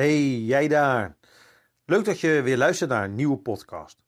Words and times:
Hey, 0.00 0.40
jij 0.40 0.68
daar. 0.68 1.16
Leuk 1.84 2.04
dat 2.04 2.20
je 2.20 2.42
weer 2.42 2.56
luistert 2.56 2.90
naar 2.90 3.04
een 3.04 3.14
nieuwe 3.14 3.38
podcast. 3.38 3.98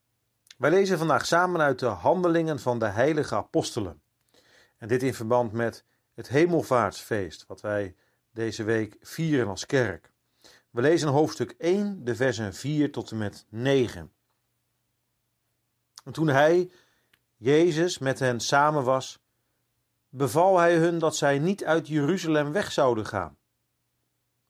Wij 0.58 0.70
lezen 0.70 0.98
vandaag 0.98 1.26
samen 1.26 1.60
uit 1.60 1.78
de 1.78 1.86
Handelingen 1.86 2.58
van 2.58 2.78
de 2.78 2.86
Heilige 2.86 3.34
Apostelen. 3.34 4.02
En 4.78 4.88
dit 4.88 5.02
in 5.02 5.14
verband 5.14 5.52
met 5.52 5.84
het 6.14 6.28
Hemelvaartsfeest, 6.28 7.46
wat 7.46 7.60
wij 7.60 7.94
deze 8.30 8.64
week 8.64 8.96
vieren 9.00 9.48
als 9.48 9.66
kerk. 9.66 10.12
We 10.70 10.80
lezen 10.80 11.08
hoofdstuk 11.08 11.54
1, 11.58 12.04
de 12.04 12.16
versen 12.16 12.54
4 12.54 12.92
tot 12.92 13.10
en 13.10 13.18
met 13.18 13.46
9. 13.48 14.12
En 16.04 16.12
toen 16.12 16.28
hij, 16.28 16.70
Jezus, 17.36 17.98
met 17.98 18.18
hen 18.18 18.40
samen 18.40 18.84
was, 18.84 19.22
beval 20.08 20.58
hij 20.58 20.76
hun 20.76 20.98
dat 20.98 21.16
zij 21.16 21.38
niet 21.38 21.64
uit 21.64 21.88
Jeruzalem 21.88 22.52
weg 22.52 22.72
zouden 22.72 23.06
gaan 23.06 23.36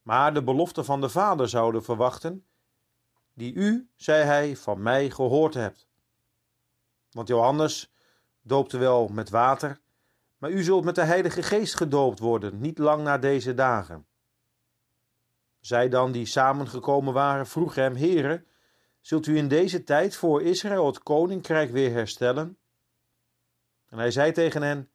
maar 0.03 0.35
de 0.35 0.43
belofte 0.43 0.85
van 0.85 1.01
de 1.01 1.09
Vader 1.09 1.49
zouden 1.49 1.85
verwachten, 1.85 2.47
die 3.35 3.55
u, 3.55 3.89
zei 3.97 4.25
hij, 4.25 4.57
van 4.57 4.83
mij 4.83 5.11
gehoord 5.11 5.55
hebt. 5.55 5.89
Want 7.11 7.29
Johannes 7.29 7.93
doopte 8.43 8.79
wel 8.79 9.09
met 9.09 9.31
water, 9.31 9.81
maar 10.39 10.51
u 10.51 10.63
zult 10.63 10.85
met 10.85 10.95
de 10.95 11.05
Heilige 11.05 11.43
Geest 11.43 11.77
gedoopt 11.77 12.19
worden, 12.19 12.61
niet 12.61 12.79
lang 12.79 13.03
na 13.03 13.19
deze 13.19 13.55
dagen. 13.55 14.07
Zij 15.61 15.89
dan, 15.89 16.13
die 16.13 16.27
samengekomen 16.27 17.13
waren, 17.13 17.47
vroegen 17.47 17.83
hem, 17.83 17.97
Heere, 17.97 18.45
zult 19.01 19.27
u 19.27 19.37
in 19.37 19.49
deze 19.49 19.85
tijd 19.85 20.17
voor 20.17 20.43
Israël 20.43 20.87
het 20.87 21.03
koninkrijk 21.03 21.71
weer 21.71 21.93
herstellen? 21.93 22.59
En 23.89 23.99
hij 23.99 24.11
zei 24.11 24.33
tegen 24.33 24.63
hen, 24.63 24.91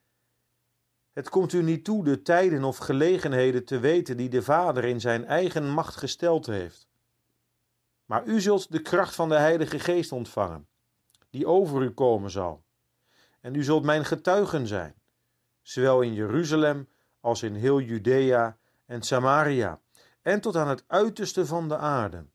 het 1.17 1.29
komt 1.29 1.53
u 1.53 1.63
niet 1.63 1.83
toe 1.83 2.03
de 2.03 2.21
tijden 2.21 2.63
of 2.63 2.77
gelegenheden 2.77 3.65
te 3.65 3.79
weten 3.79 4.17
die 4.17 4.29
de 4.29 4.41
Vader 4.41 4.83
in 4.83 5.01
zijn 5.01 5.25
eigen 5.25 5.69
macht 5.69 5.95
gesteld 5.95 6.45
heeft. 6.45 6.87
Maar 8.05 8.25
u 8.25 8.41
zult 8.41 8.71
de 8.71 8.81
kracht 8.81 9.15
van 9.15 9.29
de 9.29 9.35
Heilige 9.35 9.79
Geest 9.79 10.11
ontvangen, 10.11 10.67
die 11.29 11.47
over 11.47 11.81
u 11.81 11.91
komen 11.91 12.31
zal. 12.31 12.63
En 13.41 13.55
u 13.55 13.63
zult 13.63 13.83
mijn 13.83 14.05
getuigen 14.05 14.67
zijn, 14.67 14.95
zowel 15.61 16.01
in 16.01 16.13
Jeruzalem 16.13 16.89
als 17.19 17.43
in 17.43 17.55
heel 17.55 17.79
Judea 17.79 18.57
en 18.85 19.01
Samaria, 19.01 19.81
en 20.21 20.41
tot 20.41 20.55
aan 20.55 20.69
het 20.69 20.83
uiterste 20.87 21.45
van 21.45 21.67
de 21.67 21.77
aarde. 21.77 22.25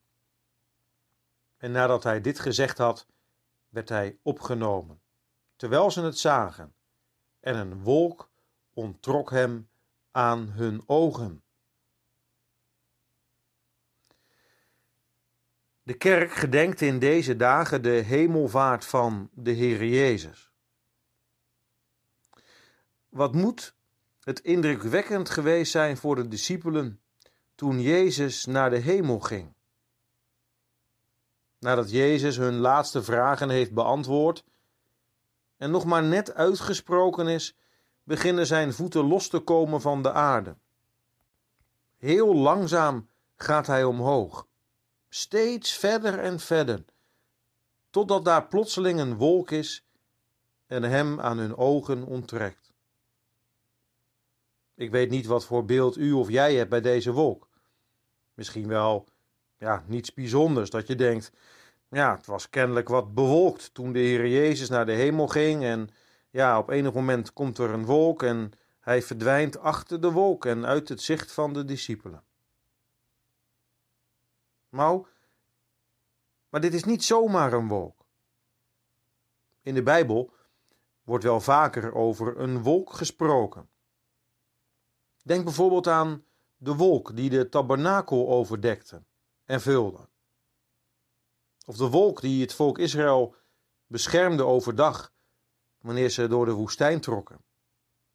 En 1.57 1.73
nadat 1.73 2.03
hij 2.03 2.21
dit 2.21 2.39
gezegd 2.39 2.79
had, 2.79 3.07
werd 3.69 3.89
hij 3.89 4.19
opgenomen, 4.23 5.01
terwijl 5.57 5.91
ze 5.91 6.03
het 6.03 6.19
zagen, 6.19 6.75
en 7.41 7.57
een 7.57 7.83
wolk 7.83 8.31
onttrok 8.75 9.31
hem 9.31 9.69
aan 10.11 10.49
hun 10.49 10.83
ogen. 10.87 11.43
De 15.83 15.95
kerk 15.95 16.33
gedenkt 16.33 16.81
in 16.81 16.99
deze 16.99 17.37
dagen 17.37 17.83
de 17.83 17.91
hemelvaart 17.91 18.85
van 18.85 19.31
de 19.33 19.51
Heer 19.51 19.85
Jezus. 19.85 20.51
Wat 23.09 23.35
moet 23.35 23.75
het 24.21 24.41
indrukwekkend 24.41 25.31
geweest 25.31 25.73
zijn 25.73 25.97
voor 25.97 26.17
de 26.17 26.29
discipelen 26.29 27.01
toen 27.55 27.81
Jezus 27.81 28.45
naar 28.45 28.71
de 28.71 28.79
hemel 28.79 29.21
ging. 29.21 29.55
Nadat 31.59 31.91
Jezus 31.91 32.37
hun 32.37 32.55
laatste 32.55 33.03
vragen 33.03 33.49
heeft 33.49 33.73
beantwoord 33.73 34.45
en 35.57 35.71
nog 35.71 35.85
maar 35.85 36.03
net 36.03 36.35
uitgesproken 36.35 37.29
is 37.29 37.57
beginnen 38.13 38.47
zijn 38.47 38.73
voeten 38.73 39.05
los 39.05 39.29
te 39.29 39.39
komen 39.39 39.81
van 39.81 40.03
de 40.03 40.13
aarde. 40.13 40.57
Heel 41.97 42.35
langzaam 42.35 43.09
gaat 43.37 43.67
hij 43.67 43.85
omhoog, 43.85 44.47
steeds 45.09 45.73
verder 45.73 46.19
en 46.19 46.41
verder, 46.41 46.85
totdat 47.91 48.25
daar 48.25 48.47
plotseling 48.47 49.01
een 49.01 49.17
wolk 49.17 49.51
is 49.51 49.85
en 50.67 50.83
hem 50.83 51.21
aan 51.21 51.39
hun 51.39 51.57
ogen 51.57 52.05
onttrekt. 52.05 52.73
Ik 54.75 54.91
weet 54.91 55.11
niet 55.11 55.27
wat 55.27 55.45
voor 55.45 55.65
beeld 55.65 55.97
u 55.97 56.13
of 56.13 56.29
jij 56.29 56.55
hebt 56.55 56.71
bij 56.71 56.81
deze 56.81 57.13
wolk. 57.13 57.49
Misschien 58.35 58.69
wel, 58.69 59.07
ja, 59.59 59.85
niets 59.87 60.15
bijzonders, 60.15 60.71
dat 60.71 60.87
je 60.87 60.95
denkt, 60.95 61.33
ja, 61.91 62.17
het 62.17 62.27
was 62.27 62.51
kennelijk 62.51 62.89
wat 62.89 63.15
bewolkt 63.15 63.75
toen 63.75 63.93
de 63.93 63.99
Heer 63.99 64.29
Jezus 64.29 64.69
naar 64.69 64.87
de 64.87 64.93
hemel 64.93 65.29
ging 65.29 65.63
en 65.63 65.91
ja, 66.33 66.59
op 66.59 66.69
enig 66.69 66.93
moment 66.93 67.33
komt 67.33 67.59
er 67.59 67.71
een 67.71 67.85
wolk 67.85 68.23
en 68.23 68.53
hij 68.81 69.03
verdwijnt 69.03 69.59
achter 69.59 70.01
de 70.01 70.11
wolk 70.11 70.45
en 70.45 70.67
uit 70.67 70.89
het 70.89 71.03
zicht 71.03 71.33
van 71.33 71.53
de 71.53 71.65
discipelen. 71.65 72.25
Nou, 74.69 75.07
maar 76.49 76.61
dit 76.61 76.75
is 76.75 76.85
niet 76.85 77.05
zomaar 77.05 77.53
een 77.53 77.69
wolk. 77.69 78.05
In 79.63 79.75
de 79.75 79.83
Bijbel 79.83 80.33
wordt 81.03 81.25
wel 81.25 81.41
vaker 81.41 81.95
over 81.95 82.39
een 82.39 82.63
wolk 82.63 82.93
gesproken. 82.93 83.69
Denk 85.23 85.45
bijvoorbeeld 85.45 85.87
aan 85.87 86.25
de 86.57 86.75
wolk 86.75 87.17
die 87.17 87.31
de 87.31 87.49
tabernakel 87.49 88.29
overdekte 88.29 89.03
en 89.45 89.61
vulde. 89.61 90.09
Of 91.67 91.77
de 91.77 91.89
wolk 91.89 92.21
die 92.21 92.41
het 92.41 92.55
volk 92.55 92.79
Israël 92.79 93.35
beschermde 93.87 94.45
overdag 94.45 95.13
wanneer 95.83 96.11
ze 96.11 96.29
door 96.29 96.45
de 96.45 96.53
woestijn 96.53 97.01
trokken. 97.01 97.45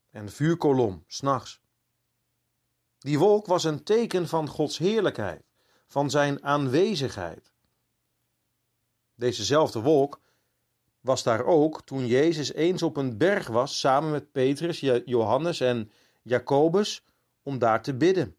En 0.10 0.26
de 0.26 0.32
vuurkolom, 0.32 1.04
s'nachts. 1.08 1.62
Die 2.98 3.20
wolk 3.20 3.46
was 3.46 3.64
een 3.64 3.84
teken 3.84 4.28
van 4.28 4.48
Gods 4.48 4.78
heerlijkheid, 4.78 5.44
van 5.88 6.10
zijn 6.10 6.44
aanwezigheid. 6.44 7.52
Dezezelfde 9.16 9.82
wolk 9.82 10.20
was 11.02 11.24
daar 11.24 11.46
ook 11.46 11.82
toen 11.82 12.08
Jezus 12.08 12.54
eens 12.54 12.84
op 12.84 12.98
een 12.98 13.18
berg 13.18 13.48
was 13.48 13.80
samen 13.80 14.12
met 14.12 14.32
Petrus, 14.32 14.80
Johannes 15.06 15.60
en 15.60 15.92
Jacobus 16.22 17.04
om 17.44 17.58
daar 17.58 17.82
te 17.82 17.94
bidden. 17.94 18.36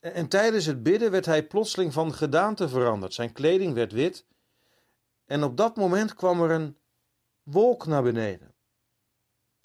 En 0.00 0.28
tijdens 0.28 0.66
het 0.66 0.82
bidden 0.82 1.10
werd 1.10 1.26
hij 1.26 1.46
plotseling 1.46 1.92
van 1.92 2.14
gedaante 2.14 2.68
veranderd. 2.68 3.14
Zijn 3.14 3.32
kleding 3.32 3.74
werd 3.74 3.92
wit. 3.92 4.26
En 5.24 5.42
op 5.42 5.56
dat 5.56 5.76
moment 5.76 6.14
kwam 6.14 6.42
er 6.42 6.50
een 6.50 6.76
wolk 7.50 7.86
naar 7.86 8.02
beneden. 8.02 8.54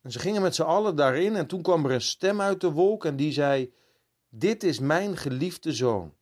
En 0.02 0.12
ze 0.12 0.20
gingen 0.20 0.42
met 0.42 0.56
z'n 0.56 0.62
allen 0.62 0.96
daarin 0.96 1.36
en 1.36 1.48
toen 1.48 1.62
kwam 1.62 1.86
er 1.86 1.92
een 1.92 2.02
stem 2.02 2.42
uit 2.42 2.62
de 2.62 2.72
wolk 2.72 3.06
en 3.06 3.16
die 3.16 3.32
zei: 3.32 3.74
Dit 4.30 4.64
is 4.64 4.80
mijn 4.80 5.18
geliefde 5.18 5.74
zoon, 5.74 6.14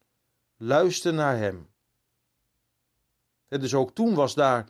luister 0.58 1.14
naar 1.14 1.38
hem. 1.38 1.70
Dus 3.48 3.74
ook 3.74 3.96
toen 3.96 4.14
was 4.14 4.34
daar 4.34 4.70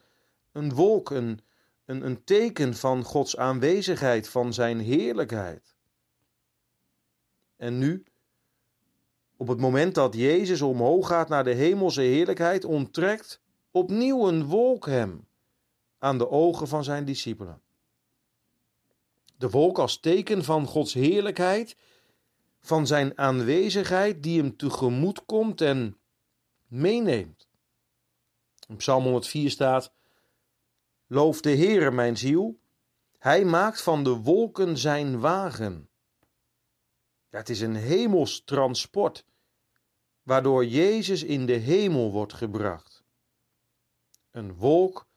een 0.52 0.74
wolk, 0.74 1.10
een, 1.10 1.40
een, 1.86 2.06
een 2.06 2.24
teken 2.24 2.76
van 2.76 3.04
Gods 3.04 3.38
aanwezigheid, 3.38 4.30
van 4.30 4.54
zijn 4.54 4.80
heerlijkheid. 4.80 5.76
En 7.58 7.78
nu, 7.78 8.04
op 9.38 9.48
het 9.48 9.60
moment 9.60 9.96
dat 9.96 10.16
Jezus 10.16 10.62
omhoog 10.62 11.08
gaat 11.08 11.30
naar 11.30 11.44
de 11.44 11.54
hemelse 11.54 12.02
heerlijkheid, 12.02 12.66
onttrekt 12.66 13.42
opnieuw 13.72 14.28
een 14.28 14.46
wolk 14.46 14.86
hem 14.86 15.30
aan 16.02 16.18
de 16.18 16.30
ogen 16.30 16.68
van 16.68 16.84
zijn 16.84 17.06
discipelen. 17.06 17.62
De 19.38 19.50
wolk 19.50 19.80
als 19.80 20.00
teken 20.00 20.44
van 20.44 20.66
Gods 20.66 20.94
heerlijkheid, 20.94 21.78
van 22.60 22.88
zijn 22.88 23.18
aanwezigheid 23.18 24.24
die 24.24 24.42
hem 24.42 24.58
tegemoet 24.58 25.26
komt 25.26 25.62
en 25.62 25.98
meeneemt. 26.68 27.48
In 28.68 28.76
Psalm 28.76 29.04
104 29.04 29.50
staat: 29.50 29.94
Loof 31.08 31.42
de 31.42 31.56
Heere, 31.56 31.92
mijn 31.92 32.18
ziel, 32.18 32.60
hij 33.18 33.46
maakt 33.46 33.82
van 33.82 34.04
de 34.04 34.16
wolken 34.16 34.78
zijn 34.78 35.20
wagen. 35.20 35.90
Ja, 37.30 37.38
het 37.38 37.50
is 37.50 37.62
een 37.62 37.76
hemels 37.76 38.44
transport, 38.44 39.26
waardoor 40.24 40.66
Jezus 40.66 41.24
in 41.24 41.46
de 41.46 41.54
hemel 41.54 42.12
wordt 42.12 42.34
gebracht. 42.34 43.04
Een 44.32 44.54
wolk 44.56 45.10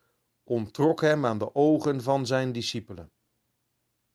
onttrok 0.45 1.01
hem 1.01 1.27
aan 1.27 1.39
de 1.39 1.55
ogen 1.55 2.03
van 2.03 2.27
zijn 2.27 2.53
discipelen. 2.53 3.11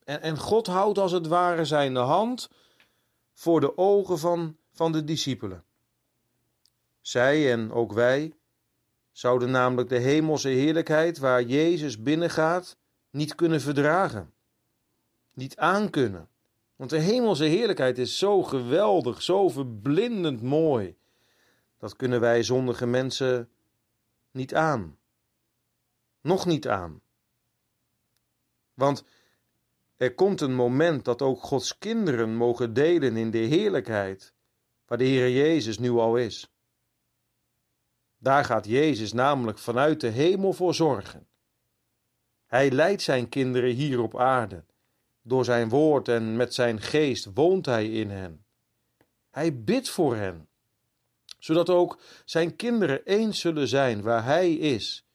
En, 0.03 0.21
en 0.21 0.37
God 0.37 0.67
houdt 0.67 0.97
als 0.97 1.11
het 1.11 1.27
ware 1.27 1.65
zijn 1.65 1.95
hand 1.95 2.49
voor 3.33 3.59
de 3.59 3.77
ogen 3.77 4.19
van, 4.19 4.57
van 4.71 4.91
de 4.91 5.03
discipelen. 5.03 5.63
Zij 7.01 7.51
en 7.51 7.71
ook 7.71 7.93
wij 7.93 8.33
zouden 9.11 9.51
namelijk 9.51 9.89
de 9.89 9.97
hemelse 9.97 10.49
heerlijkheid 10.49 11.17
waar 11.17 11.43
Jezus 11.43 12.01
binnengaat 12.01 12.77
niet 13.09 13.35
kunnen 13.35 13.61
verdragen, 13.61 14.33
niet 15.33 15.57
aankunnen. 15.57 16.29
Want 16.75 16.89
de 16.89 16.99
hemelse 16.99 17.43
heerlijkheid 17.43 17.97
is 17.97 18.17
zo 18.17 18.43
geweldig, 18.43 19.21
zo 19.21 19.49
verblindend 19.49 20.41
mooi. 20.41 20.97
Dat 21.77 21.95
kunnen 21.95 22.19
wij 22.19 22.43
zondige 22.43 22.85
mensen 22.85 23.49
niet 24.31 24.55
aan 24.55 24.98
nog 26.29 26.45
niet 26.45 26.67
aan. 26.67 27.01
Want 28.73 29.03
er 29.97 30.13
komt 30.13 30.41
een 30.41 30.55
moment 30.55 31.05
dat 31.05 31.21
ook 31.21 31.43
Gods 31.43 31.77
kinderen 31.77 32.35
mogen 32.35 32.73
delen 32.73 33.17
in 33.17 33.31
de 33.31 33.37
heerlijkheid 33.37 34.33
waar 34.85 34.97
de 34.97 35.03
Heer 35.03 35.29
Jezus 35.29 35.79
nu 35.79 35.91
al 35.91 36.17
is. 36.17 36.51
Daar 38.17 38.45
gaat 38.45 38.65
Jezus 38.65 39.13
namelijk 39.13 39.57
vanuit 39.57 40.01
de 40.01 40.07
hemel 40.07 40.53
voor 40.53 40.73
zorgen. 40.73 41.27
Hij 42.45 42.71
leidt 42.71 43.01
zijn 43.01 43.29
kinderen 43.29 43.73
hier 43.73 43.99
op 44.01 44.19
aarde. 44.19 44.65
Door 45.21 45.45
zijn 45.45 45.69
woord 45.69 46.07
en 46.07 46.35
met 46.35 46.53
zijn 46.53 46.81
geest 46.81 47.29
woont 47.33 47.65
hij 47.65 47.91
in 47.91 48.09
hen. 48.09 48.45
Hij 49.29 49.63
bidt 49.63 49.89
voor 49.89 50.15
hen, 50.15 50.49
zodat 51.39 51.69
ook 51.69 52.01
zijn 52.25 52.55
kinderen 52.55 53.03
eens 53.03 53.39
zullen 53.39 53.67
zijn 53.67 54.01
waar 54.01 54.23
hij 54.23 54.53
is. 54.53 55.08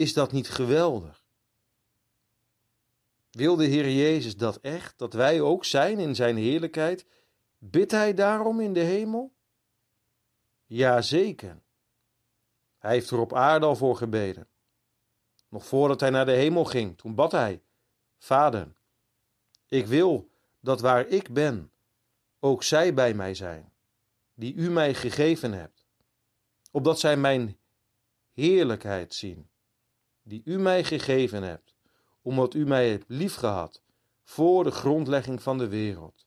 Is 0.00 0.12
dat 0.12 0.32
niet 0.32 0.48
geweldig? 0.48 1.24
Wil 3.30 3.56
de 3.56 3.64
Heer 3.64 3.90
Jezus 3.90 4.36
dat 4.36 4.56
echt, 4.56 4.98
dat 4.98 5.12
wij 5.12 5.40
ook 5.40 5.64
zijn 5.64 5.98
in 5.98 6.14
zijn 6.14 6.36
heerlijkheid? 6.36 7.06
Bidt 7.58 7.90
hij 7.90 8.14
daarom 8.14 8.60
in 8.60 8.72
de 8.72 8.80
hemel? 8.80 9.32
Jazeker. 10.66 11.62
Hij 12.78 12.92
heeft 12.92 13.10
er 13.10 13.18
op 13.18 13.34
aarde 13.34 13.66
al 13.66 13.76
voor 13.76 13.96
gebeden. 13.96 14.48
Nog 15.48 15.66
voordat 15.66 16.00
hij 16.00 16.10
naar 16.10 16.26
de 16.26 16.32
hemel 16.32 16.64
ging, 16.64 16.98
toen 16.98 17.14
bad 17.14 17.32
hij: 17.32 17.62
Vader, 18.18 18.72
ik 19.68 19.86
wil 19.86 20.30
dat 20.60 20.80
waar 20.80 21.06
ik 21.06 21.32
ben, 21.32 21.72
ook 22.38 22.62
zij 22.62 22.94
bij 22.94 23.14
mij 23.14 23.34
zijn, 23.34 23.72
die 24.34 24.54
u 24.54 24.70
mij 24.70 24.94
gegeven 24.94 25.52
hebt, 25.52 25.86
opdat 26.70 27.00
zij 27.00 27.16
mijn 27.16 27.58
heerlijkheid 28.32 29.14
zien, 29.14 29.49
die 30.22 30.42
u 30.44 30.58
mij 30.58 30.84
gegeven 30.84 31.42
hebt, 31.42 31.74
omdat 32.22 32.54
u 32.54 32.66
mij 32.66 32.90
hebt 32.90 33.04
liefgehad 33.08 33.82
voor 34.22 34.64
de 34.64 34.70
grondlegging 34.70 35.42
van 35.42 35.58
de 35.58 35.68
wereld. 35.68 36.26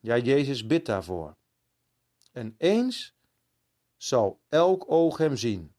Ja, 0.00 0.16
Jezus 0.16 0.66
bidt 0.66 0.86
daarvoor. 0.86 1.36
En 2.32 2.54
eens 2.58 3.14
zal 3.96 4.40
elk 4.48 4.90
oog 4.90 5.16
hem 5.16 5.36
zien, 5.36 5.74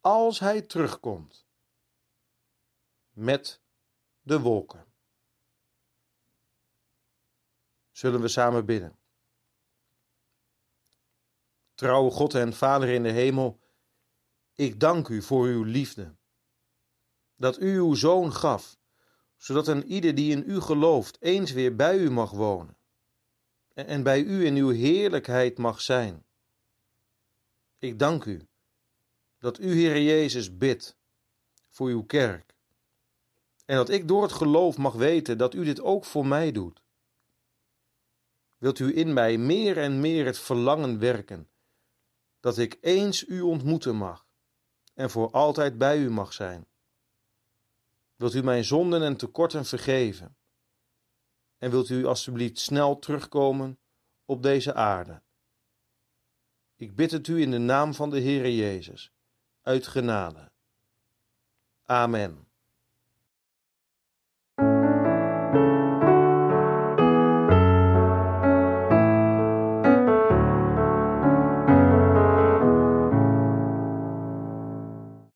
als 0.00 0.38
hij 0.38 0.62
terugkomt 0.62 1.46
met 3.10 3.60
de 4.20 4.40
wolken. 4.40 4.92
Zullen 7.90 8.20
we 8.20 8.28
samen 8.28 8.66
bidden? 8.66 8.98
Trouwe 11.74 12.10
God 12.10 12.34
en 12.34 12.52
Vader 12.52 12.88
in 12.88 13.02
de 13.02 13.10
hemel, 13.10 13.59
ik 14.60 14.80
dank 14.80 15.08
u 15.08 15.22
voor 15.22 15.46
uw 15.46 15.62
liefde. 15.62 16.14
Dat 17.36 17.60
u 17.60 17.76
uw 17.76 17.94
zoon 17.94 18.32
gaf, 18.32 18.78
zodat 19.36 19.68
een 19.68 19.84
ieder 19.84 20.14
die 20.14 20.30
in 20.30 20.42
u 20.46 20.60
gelooft 20.60 21.16
eens 21.20 21.52
weer 21.52 21.76
bij 21.76 21.98
u 21.98 22.10
mag 22.10 22.30
wonen 22.30 22.76
en 23.74 24.02
bij 24.02 24.22
u 24.22 24.44
in 24.44 24.56
uw 24.56 24.68
heerlijkheid 24.68 25.58
mag 25.58 25.80
zijn. 25.80 26.24
Ik 27.78 27.98
dank 27.98 28.24
u 28.24 28.48
dat 29.38 29.60
u, 29.60 29.72
Heer 29.72 30.02
Jezus, 30.02 30.56
bidt 30.56 30.96
voor 31.68 31.88
uw 31.88 32.02
kerk. 32.02 32.54
En 33.64 33.76
dat 33.76 33.88
ik 33.88 34.08
door 34.08 34.22
het 34.22 34.32
geloof 34.32 34.76
mag 34.76 34.94
weten 34.94 35.38
dat 35.38 35.54
u 35.54 35.64
dit 35.64 35.80
ook 35.80 36.04
voor 36.04 36.26
mij 36.26 36.52
doet. 36.52 36.82
Wilt 38.58 38.78
u 38.78 38.96
in 38.96 39.12
mij 39.12 39.38
meer 39.38 39.78
en 39.78 40.00
meer 40.00 40.24
het 40.26 40.38
verlangen 40.38 40.98
werken, 40.98 41.48
dat 42.40 42.58
ik 42.58 42.78
eens 42.80 43.26
u 43.26 43.40
ontmoeten 43.40 43.96
mag 43.96 44.28
en 45.00 45.10
voor 45.10 45.30
altijd 45.30 45.78
bij 45.78 45.98
u 45.98 46.10
mag 46.10 46.32
zijn. 46.32 46.66
Wilt 48.16 48.34
u 48.34 48.42
mijn 48.42 48.64
zonden 48.64 49.02
en 49.02 49.16
tekorten 49.16 49.64
vergeven? 49.64 50.36
En 51.58 51.70
wilt 51.70 51.88
u 51.88 52.04
alstublieft 52.04 52.58
snel 52.58 52.98
terugkomen 52.98 53.78
op 54.24 54.42
deze 54.42 54.74
aarde? 54.74 55.22
Ik 56.76 56.94
bid 56.96 57.10
het 57.10 57.26
u 57.26 57.40
in 57.40 57.50
de 57.50 57.58
naam 57.58 57.94
van 57.94 58.10
de 58.10 58.20
Heere 58.20 58.56
Jezus, 58.56 59.12
uit 59.62 59.86
genade. 59.86 60.50
Amen. 61.84 62.49